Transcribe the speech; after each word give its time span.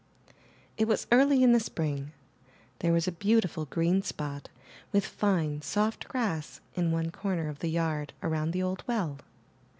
It 0.77 0.87
was 0.87 1.05
early 1.11 1.43
in 1.43 1.51
the 1.51 1.59
spring. 1.59 2.11
There 2.79 2.91
was 2.91 3.07
a 3.07 3.11
beau 3.11 3.39
tiful 3.39 3.65
green 3.67 4.01
spot, 4.01 4.49
with 4.91 5.05
fine, 5.05 5.61
soft 5.61 6.07
grass 6.07 6.59
in 6.73 6.91
one 6.91 7.11
corner 7.11 7.49
of 7.49 7.59
the 7.59 7.69
yard 7.69 8.11
around 8.23 8.49
the 8.49 8.63
old 8.63 8.83
well. 8.87 9.19